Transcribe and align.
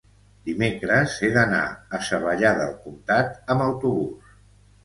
dimecres 0.49 1.17
he 1.27 1.29
d'anar 1.35 1.59
a 1.97 1.99
Savallà 2.07 2.57
del 2.63 2.75
Comtat 2.87 3.39
amb 3.57 3.67
autobús. 3.71 4.35